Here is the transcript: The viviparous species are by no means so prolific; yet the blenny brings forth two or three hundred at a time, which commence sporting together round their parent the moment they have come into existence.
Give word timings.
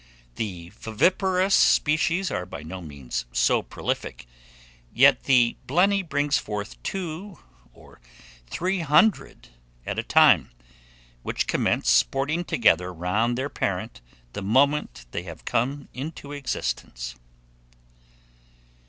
The 0.33 0.69
viviparous 0.71 1.53
species 1.53 2.31
are 2.31 2.47
by 2.47 2.63
no 2.63 2.81
means 2.81 3.25
so 3.31 3.61
prolific; 3.61 4.25
yet 4.91 5.25
the 5.25 5.57
blenny 5.67 6.01
brings 6.01 6.39
forth 6.39 6.81
two 6.81 7.37
or 7.71 7.99
three 8.47 8.79
hundred 8.79 9.49
at 9.85 9.99
a 9.99 10.03
time, 10.03 10.49
which 11.21 11.45
commence 11.45 11.91
sporting 11.91 12.43
together 12.43 12.91
round 12.91 13.37
their 13.37 13.47
parent 13.47 14.01
the 14.33 14.41
moment 14.41 15.05
they 15.11 15.21
have 15.21 15.45
come 15.45 15.87
into 15.93 16.31
existence. 16.31 17.13